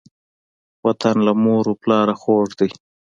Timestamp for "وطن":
0.85-1.15